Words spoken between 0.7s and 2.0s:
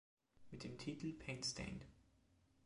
Titel Painstained.